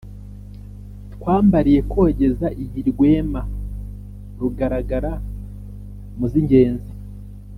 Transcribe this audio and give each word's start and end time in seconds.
twambariye 1.13 1.79
kogeza 1.91 2.47
iyi 2.63 2.81
rwema 2.89 3.41
rugaragara 4.39 5.11
mu 6.17 6.25
z'ingenzi; 6.31 6.93